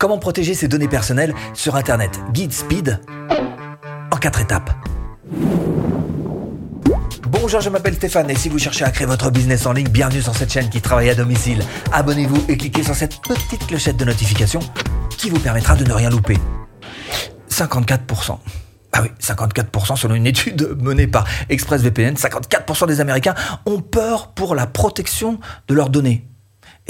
[0.00, 2.20] Comment protéger ses données personnelles sur Internet?
[2.32, 2.98] Guide Speed
[4.10, 4.70] en 4 étapes.
[7.28, 10.22] Bonjour, je m'appelle Stéphane et si vous cherchez à créer votre business en ligne, bienvenue
[10.22, 11.62] sur cette chaîne qui travaille à domicile.
[11.92, 14.60] Abonnez-vous et cliquez sur cette petite clochette de notification
[15.18, 16.38] qui vous permettra de ne rien louper.
[17.50, 18.38] 54%.
[18.92, 23.34] Ah oui, 54% selon une étude menée par ExpressVPN, 54% des Américains
[23.66, 25.38] ont peur pour la protection
[25.68, 26.29] de leurs données.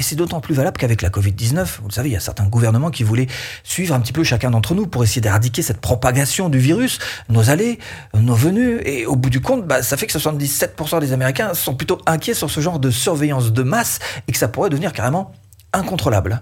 [0.00, 2.46] Et c'est d'autant plus valable qu'avec la Covid-19, vous le savez, il y a certains
[2.46, 3.26] gouvernements qui voulaient
[3.64, 7.50] suivre un petit peu chacun d'entre nous pour essayer d'éradiquer cette propagation du virus, nos
[7.50, 7.78] allées,
[8.14, 8.80] nos venues.
[8.86, 12.32] Et au bout du compte, bah, ça fait que 77% des Américains sont plutôt inquiets
[12.32, 15.32] sur ce genre de surveillance de masse et que ça pourrait devenir carrément
[15.74, 16.40] incontrôlable.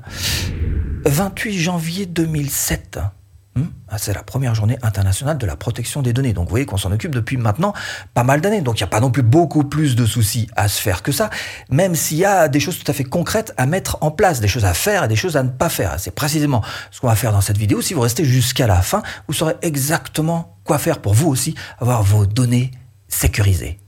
[1.05, 3.01] 28 janvier 2007.
[3.59, 6.35] Hmm ah, c'est la première journée internationale de la protection des données.
[6.35, 7.73] Donc vous voyez qu'on s'en occupe depuis maintenant
[8.13, 8.61] pas mal d'années.
[8.61, 11.11] Donc il n'y a pas non plus beaucoup plus de soucis à se faire que
[11.11, 11.31] ça,
[11.71, 14.49] même s'il y a des choses tout à fait concrètes à mettre en place, des
[14.49, 15.95] choses à faire et des choses à ne pas faire.
[15.99, 17.81] C'est précisément ce qu'on va faire dans cette vidéo.
[17.81, 22.03] Si vous restez jusqu'à la fin, vous saurez exactement quoi faire pour vous aussi avoir
[22.03, 22.73] vos données
[23.09, 23.79] sécurisées.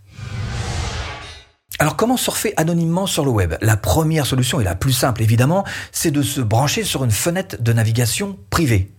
[1.78, 3.54] Alors comment surfer anonymement sur le web?
[3.60, 7.56] La première solution et la plus simple évidemment, c'est de se brancher sur une fenêtre
[7.60, 8.94] de navigation privée.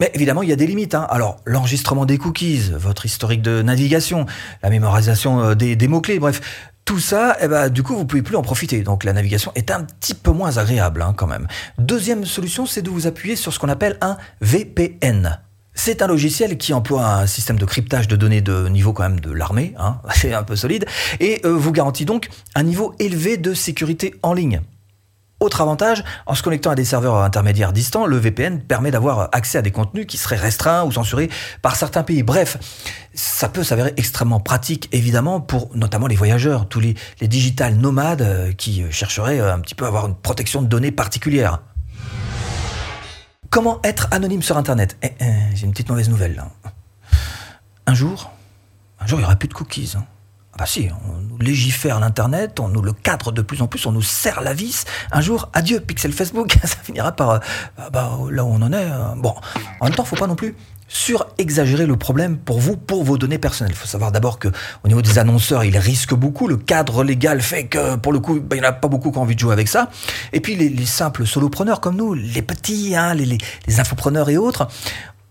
[0.00, 0.94] Mais évidemment, il y a des limites.
[0.94, 1.06] Hein.
[1.08, 4.26] Alors, l'enregistrement des cookies, votre historique de navigation,
[4.62, 6.40] la mémorisation euh, des, mots-clés, bref,
[6.84, 8.82] tout ça, eh ben, du coup, vous pouvez plus en profiter.
[8.82, 11.46] Donc, la navigation est un petit peu moins agréable, hein, quand même.
[11.78, 15.40] Deuxième solution, c'est de vous appuyer sur ce qu'on appelle un VPN.
[15.76, 19.20] C'est un logiciel qui emploie un système de cryptage de données de niveau quand même
[19.20, 20.86] de l'armée, hein, c'est un peu solide,
[21.18, 24.60] et euh, vous garantit donc un niveau élevé de sécurité en ligne.
[25.44, 29.58] Autre avantage, en se connectant à des serveurs intermédiaires distants, le VPN permet d'avoir accès
[29.58, 31.28] à des contenus qui seraient restreints ou censurés
[31.60, 32.22] par certains pays.
[32.22, 32.56] Bref,
[33.12, 38.22] ça peut s'avérer extrêmement pratique, évidemment, pour notamment les voyageurs, tous les, les digital nomades
[38.22, 41.60] euh, qui chercheraient euh, un petit peu à avoir une protection de données particulière.
[43.50, 44.96] Comment être anonyme sur Internet?
[45.02, 46.42] Eh, eh, J'ai une petite mauvaise nouvelle.
[47.86, 48.30] Un jour,
[48.98, 49.92] un jour, il n'y aura plus de cookies.
[49.94, 50.06] Hein.
[50.54, 53.84] Ah bah si, on nous légifère l'Internet, on nous le cadre de plus en plus,
[53.86, 54.84] on nous serre la vis.
[55.10, 57.38] Un jour, adieu Pixel Facebook, ça finira par euh,
[57.92, 58.76] bah, là où on en est.
[58.76, 59.16] Euh.
[59.16, 59.34] bon,
[59.80, 60.54] en même temps, faut pas non plus
[60.86, 63.72] sur-exagérer le problème pour vous, pour vos données personnelles.
[63.74, 64.46] Il faut savoir d'abord que
[64.84, 66.46] au niveau des annonceurs, ils risquent beaucoup.
[66.46, 69.10] Le cadre légal fait que, pour le coup, bah, il n'y en a pas beaucoup
[69.10, 69.90] qui ont envie de jouer avec ça.
[70.32, 74.68] Et puis les, simples solopreneurs comme nous, les petits, hein, les infopreneurs et autres,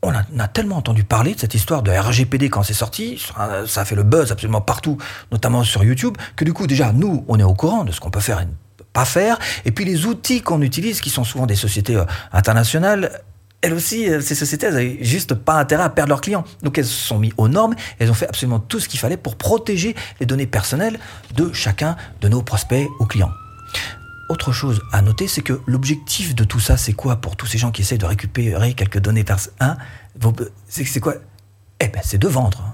[0.04, 3.24] on a, tellement entendu parler de cette histoire de RGPD quand c'est sorti,
[3.66, 4.98] ça a fait le buzz absolument partout,
[5.32, 8.12] notamment sur YouTube, que du coup déjà nous, on est au courant de ce qu'on
[8.12, 8.52] peut faire et ne
[8.92, 13.22] pas faire, et puis les outils qu'on utilise, qui sont souvent des sociétés euh, internationales,
[13.62, 16.44] elles aussi, euh, ces sociétés, elles n'avaient juste pas intérêt à perdre leurs clients.
[16.62, 19.18] Donc elles se sont mises aux normes, elles ont fait absolument tout ce qu'il fallait
[19.18, 21.00] pour protéger les données personnelles
[21.36, 23.32] de chacun de nos prospects ou clients.
[24.34, 27.60] Autre chose à noter, c'est que l'objectif de tout ça, c'est quoi pour tous ces
[27.60, 29.78] gens qui essaient de récupérer quelques données personnelles hein,
[30.68, 31.14] C'est quoi?
[31.80, 32.74] Eh ben, c'est de vendre.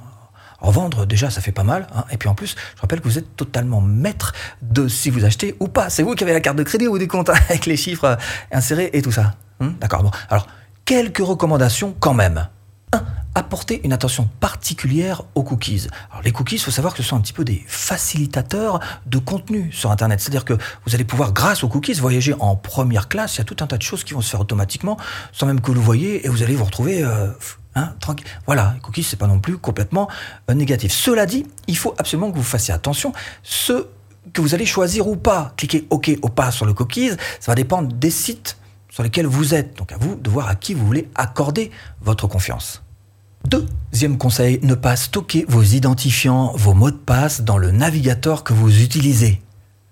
[0.62, 1.88] En vendre, déjà, ça fait pas mal.
[1.94, 2.06] Hein.
[2.12, 4.32] Et puis en plus, je rappelle que vous êtes totalement maître
[4.62, 5.90] de si vous achetez ou pas.
[5.90, 8.18] C'est vous qui avez la carte de crédit ou des comptes avec les chiffres
[8.54, 9.36] insérés et tout ça.
[9.60, 9.74] Hein.
[9.82, 10.02] D'accord.
[10.02, 10.12] Bon.
[10.30, 10.48] Alors,
[10.86, 12.48] quelques recommandations quand même.
[13.40, 15.88] 1 apporter une attention particulière aux cookies.
[16.12, 19.18] Alors les cookies, il faut savoir que ce sont un petit peu des facilitateurs de
[19.18, 20.20] contenu sur Internet.
[20.20, 20.54] C'est-à-dire que
[20.86, 23.36] vous allez pouvoir, grâce aux cookies, voyager en première classe.
[23.36, 24.98] Il y a tout un tas de choses qui vont se faire automatiquement,
[25.32, 27.28] sans même que vous le voyez, et vous allez vous retrouver euh,
[27.76, 28.28] hein, tranquille.
[28.46, 30.10] Voilà, cookies, c'est pas non plus complètement
[30.50, 30.92] euh, négatif.
[30.92, 33.14] Cela dit, il faut absolument que vous fassiez attention.
[33.42, 33.88] Ce
[34.34, 37.56] que vous allez choisir ou pas, cliquer OK ou pas sur le cookies, ça va
[37.56, 38.58] dépendre des sites
[38.90, 39.78] sur lesquels vous êtes.
[39.78, 42.84] Donc à vous de voir à qui vous voulez accorder votre confiance.
[43.50, 48.54] Deuxième conseil, ne pas stocker vos identifiants, vos mots de passe dans le navigateur que
[48.54, 49.42] vous utilisez.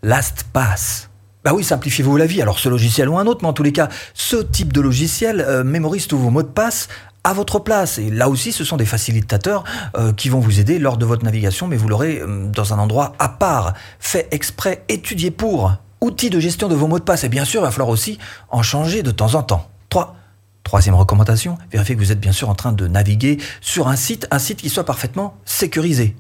[0.04, 1.10] LastPass.
[1.44, 3.72] Bah oui, simplifiez-vous la vie, alors ce logiciel ou un autre, mais en tous les
[3.72, 6.88] cas, ce type de logiciel euh, mémorise tous vos mots de passe
[7.24, 7.98] à votre place.
[7.98, 9.64] Et là aussi, ce sont des facilitateurs
[9.98, 12.78] euh, qui vont vous aider lors de votre navigation, mais vous l'aurez euh, dans un
[12.78, 15.74] endroit à part, fait exprès, étudié pour.
[16.00, 18.20] Outils de gestion de vos mots de passe, et bien sûr, il va falloir aussi
[18.50, 19.68] en changer de temps en temps.
[19.90, 20.17] 3.
[20.68, 24.28] Troisième recommandation, vérifiez que vous êtes bien sûr en train de naviguer sur un site,
[24.32, 26.14] un site qui soit parfaitement sécurisé.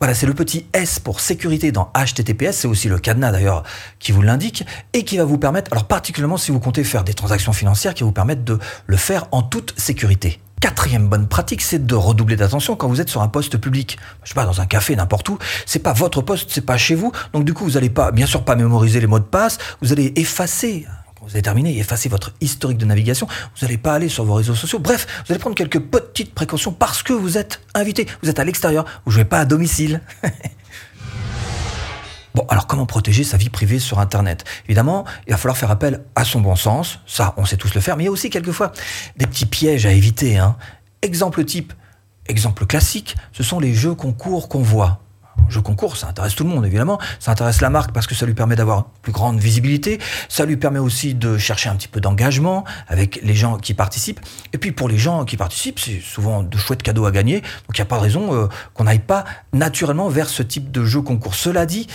[0.00, 3.62] Voilà, c'est le petit S pour sécurité dans HTTPS, c'est aussi le cadenas d'ailleurs
[4.00, 7.14] qui vous l'indique, et qui va vous permettre, alors particulièrement si vous comptez faire des
[7.14, 10.40] transactions financières, qui vous permettre de le faire en toute sécurité.
[10.60, 13.98] Quatrième bonne pratique, c'est de redoubler d'attention quand vous êtes sur un poste public.
[14.24, 15.38] Je sais pas, dans un café, n'importe où.
[15.64, 17.12] C'est pas votre poste, c'est pas chez vous.
[17.32, 19.58] Donc du coup, vous allez pas, bien sûr, pas mémoriser les mots de passe.
[19.80, 20.88] Vous allez effacer
[21.22, 24.34] vous avez terminé et effacé votre historique de navigation, vous n'allez pas aller sur vos
[24.34, 24.78] réseaux sociaux.
[24.78, 28.44] Bref, vous allez prendre quelques petites précautions parce que vous êtes invité, vous êtes à
[28.44, 30.00] l'extérieur, vous ne jouez pas à domicile.
[32.34, 34.44] Bon, alors comment protéger sa vie privée sur Internet?
[34.64, 37.82] Évidemment, il va falloir faire appel à son bon sens, ça on sait tous le
[37.82, 38.72] faire, mais il y a aussi quelquefois
[39.18, 40.38] des petits pièges à éviter.
[40.38, 40.56] Hein.
[41.02, 41.74] Exemple type,
[42.28, 45.02] exemple classique, ce sont les jeux concours qu'on voit
[45.48, 48.26] jeu concours, ça intéresse tout le monde évidemment, ça intéresse la marque parce que ça
[48.26, 49.98] lui permet d'avoir plus grande visibilité,
[50.28, 54.20] ça lui permet aussi de chercher un petit peu d'engagement avec les gens qui participent,
[54.52, 57.76] et puis pour les gens qui participent, c'est souvent de chouettes cadeaux à gagner, donc
[57.76, 60.84] il n'y a pas de raison euh, qu'on n'aille pas naturellement vers ce type de
[60.84, 61.34] jeu concours.
[61.34, 61.86] Cela dit,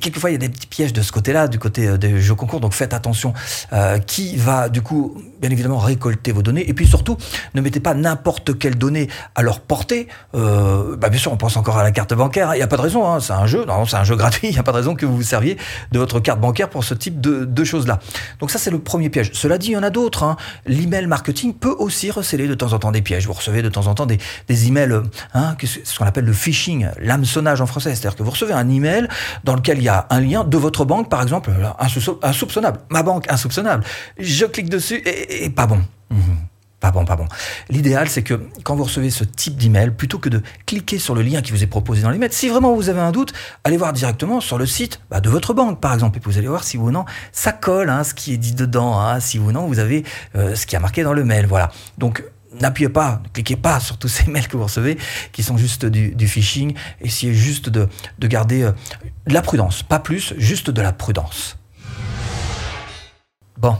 [0.00, 2.34] quelquefois il y a des petits pièges de ce côté-là, du côté euh, des jeux
[2.34, 3.32] concours, donc faites attention
[3.72, 7.16] euh, qui va du coup bien évidemment récolter vos données, et puis surtout
[7.54, 11.78] ne mettez pas n'importe quelle donnée à leur portée, bah, bien sûr on pense encore
[11.78, 13.84] à la carte bancaire, il n'y a pas de raison, hein, c'est un jeu, non,
[13.84, 15.56] c'est un jeu gratuit, il n'y a pas de raison que vous vous serviez
[15.92, 17.98] de votre carte bancaire pour ce type de, choses-là.
[18.38, 19.30] Donc ça, c'est le premier piège.
[19.32, 20.22] Cela dit, il y en a d'autres.
[20.22, 20.36] Hein.
[20.66, 23.26] L'email marketing peut aussi receler de temps en temps des pièges.
[23.26, 25.00] Vous recevez de temps en temps des, des emails,
[25.34, 27.94] hein, ce qu'on appelle le phishing, l'hameçonnage en français.
[27.94, 29.08] C'est-à-dire que vous recevez un email
[29.42, 31.50] dans lequel il y a un lien de votre banque, par exemple,
[32.22, 32.78] insoupçonnable.
[32.90, 33.84] Ma banque insoupçonnable.
[34.18, 35.80] Je clique dessus et, pas bon.
[36.10, 36.16] Mmh.
[36.80, 37.26] Pas bon, pas bon.
[37.70, 41.22] L'idéal, c'est que quand vous recevez ce type d'email, plutôt que de cliquer sur le
[41.22, 43.32] lien qui vous est proposé dans l'email, si vraiment vous avez un doute,
[43.64, 46.48] allez voir directement sur le site bah, de votre banque, par exemple, et vous allez
[46.48, 49.52] voir si ou non ça colle, hein, ce qui est dit dedans, hein, si ou
[49.52, 51.46] non vous avez euh, ce qui a marqué dans le mail.
[51.46, 51.72] Voilà.
[51.96, 52.22] Donc
[52.60, 54.98] n'appuyez pas, ne cliquez pas sur tous ces mails que vous recevez,
[55.32, 56.74] qui sont juste du, phishing.
[57.00, 57.88] Essayez juste de,
[58.20, 58.72] garder euh,
[59.26, 61.56] de la prudence, pas plus, juste de la prudence.
[63.56, 63.78] Bon,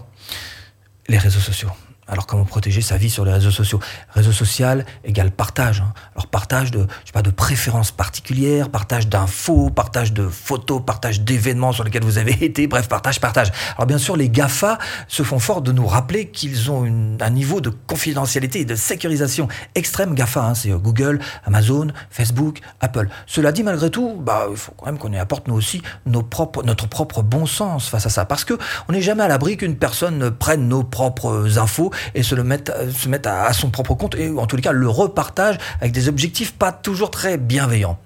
[1.08, 1.70] les réseaux sociaux.
[2.08, 3.80] Alors comment protéger sa vie sur les réseaux sociaux?
[4.10, 5.80] Réseau social égale partage.
[5.80, 5.92] Hein.
[6.36, 11.72] Partage de, je sais pas, de préférences particulières, partage d'infos, partage de photos, partage d'événements
[11.72, 13.50] sur lesquels vous avez été, bref, partage, partage.
[13.78, 14.76] Alors bien sûr, les GAFA
[15.08, 16.84] se font fort de nous rappeler qu'ils ont
[17.20, 20.14] un niveau de confidentialité et de sécurisation extrême.
[20.14, 23.08] GAFA, hein, c'est Google, Amazon, Facebook, Apple.
[23.26, 26.22] Cela dit, malgré tout, bah, il faut quand même qu'on y apporte nous aussi nos
[26.22, 28.26] propres, notre propre bon sens face à ça.
[28.26, 28.58] Parce que
[28.90, 32.72] on n'est jamais à l'abri qu'une personne prenne nos propres infos et se le mettre,
[32.94, 36.10] se mettre à, son propre compte et en tous les cas le repartage avec des
[36.10, 36.25] objectifs
[36.58, 37.98] pas toujours très bienveillants.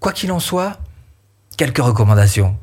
[0.00, 0.78] Quoi qu'il en soit,
[1.56, 2.56] quelques recommandations.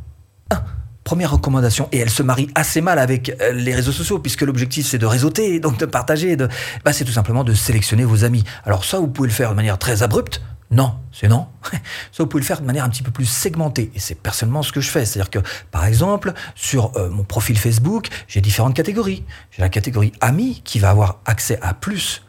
[1.04, 4.86] Première recommandation, et elle se marie assez mal avec euh, les réseaux sociaux, puisque l'objectif
[4.86, 6.38] c'est de réseauter, donc de partager.
[6.38, 8.44] Bah, c'est tout simplement de sélectionner vos amis.
[8.66, 10.42] Alors ça, vous pouvez le faire de manière très abrupte,
[10.72, 11.48] non, c'est non.
[12.12, 13.92] Ça, vous pouvez le faire de manière un petit peu plus segmentée.
[13.94, 15.04] Et c'est personnellement ce que je fais.
[15.06, 19.26] C'est-à-dire que, par exemple, sur euh, mon profil Facebook, j'ai différentes catégories.
[19.52, 22.24] J'ai la catégorie amis qui va avoir accès à plus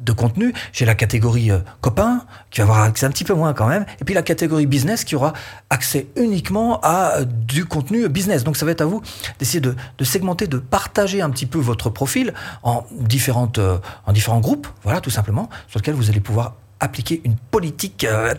[0.00, 0.52] de contenu.
[0.72, 3.86] J'ai la catégorie euh, copains qui va avoir accès un petit peu moins quand même.
[4.00, 5.32] Et puis la catégorie business qui aura
[5.70, 8.44] accès uniquement à du contenu business.
[8.44, 9.02] Donc ça va être à vous
[9.38, 13.60] d'essayer de, segmenter, de partager un petit peu votre profil en, différentes,
[14.06, 18.34] en différents groupes, voilà, tout simplement, sur lesquels vous allez pouvoir appliquer une politique euh,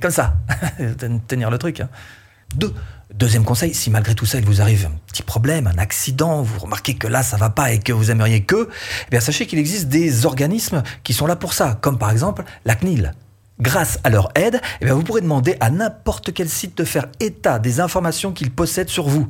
[0.00, 0.34] comme ça,
[1.28, 1.80] tenir le truc.
[1.80, 1.88] Hein.
[2.54, 2.74] Deux.
[3.14, 6.60] Deuxième conseil, si malgré tout ça il vous arrive un petit problème, un accident, vous
[6.60, 8.68] remarquez que là ça va pas et que vous aimeriez que,
[9.06, 12.44] eh bien sachez qu'il existe des organismes qui sont là pour ça, comme par exemple
[12.66, 13.14] la CNIL.
[13.60, 17.58] Grâce à leur aide, eh vous pourrez demander à n'importe quel site de faire état
[17.58, 19.28] des informations qu'ils possèdent sur vous.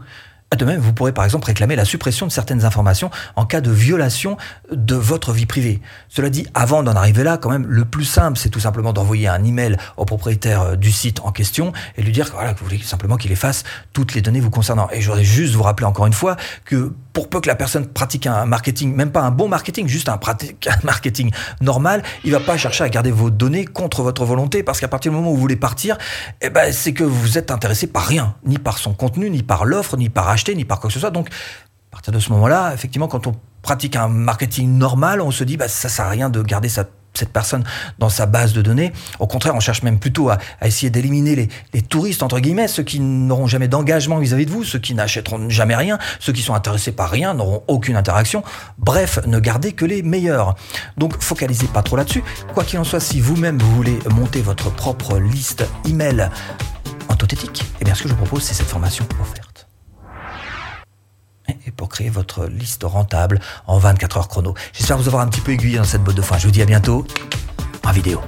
[0.56, 3.70] De même, vous pourrez par exemple réclamer la suppression de certaines informations en cas de
[3.70, 4.38] violation
[4.72, 5.82] de votre vie privée.
[6.08, 9.28] Cela dit, avant d'en arriver là, quand même, le plus simple, c'est tout simplement d'envoyer
[9.28, 12.64] un email au propriétaire euh, du site en question et lui dire voilà, que vous
[12.64, 13.62] voulez simplement qu'il efface
[13.92, 14.88] toutes les données vous concernant.
[14.90, 17.84] Et je voudrais juste vous rappeler encore une fois que pour peu que la personne
[17.84, 20.20] pratique un marketing, même pas un bon marketing, juste un,
[20.84, 24.86] marketing normal, il va pas chercher à garder vos données contre votre volonté parce qu'à
[24.86, 25.98] partir du moment où vous voulez partir,
[26.40, 29.64] eh ben, c'est que vous êtes intéressé par rien, ni par son contenu, ni par
[29.64, 31.10] l'offre, ni par ni par quoi que ce soit.
[31.10, 35.42] Donc, à partir de ce moment-là, effectivement, quand on pratique un marketing normal, on se
[35.42, 36.68] dit, bah, ça sert à rien de garder
[37.18, 37.64] cette personne
[37.98, 38.92] dans sa base de données.
[39.18, 43.00] Au contraire, on cherche même plutôt à, essayer d'éliminer les, touristes, entre guillemets, ceux qui
[43.00, 46.92] n'auront jamais d'engagement vis-à-vis de vous, ceux qui n'achèteront jamais rien, ceux qui sont intéressés
[46.92, 48.42] par rien, n'auront aucune interaction.
[48.78, 50.54] Bref, ne gardez que les meilleurs.
[50.96, 52.22] Donc, focalisez pas trop là-dessus.
[52.54, 56.30] Quoi qu'il en soit, si vous-même vous voulez monter votre propre liste email
[57.32, 59.47] éthique, eh bien, ce que je vous propose, c'est cette formation offerte
[62.06, 64.54] votre liste rentable en 24 heures chrono.
[64.72, 66.38] J'espère vous avoir un petit peu aiguillé dans cette botte de foin.
[66.38, 67.04] Je vous dis à bientôt
[67.84, 68.20] en vidéo.